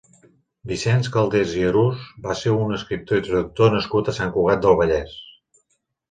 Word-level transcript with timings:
Vicenç 0.69 1.09
Caldés 1.15 1.51
i 1.57 1.65
Arús 1.71 2.05
va 2.23 2.37
ser 2.39 2.53
un 2.61 2.73
escriptor 2.77 3.21
i 3.21 3.25
traductor 3.27 3.75
nascut 3.75 4.09
a 4.09 4.15
Sant 4.21 4.33
Cugat 4.39 4.65
del 4.65 4.79
Vallès. 4.81 5.13